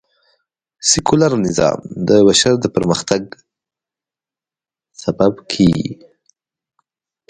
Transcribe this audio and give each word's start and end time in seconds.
سکیولر 0.89 1.31
نظام 1.45 1.79
د 2.07 2.09
بشر 2.27 2.53
د 2.59 2.65
پرمختګ 2.75 3.21
سبب 5.03 5.33
کېږي 5.51 5.89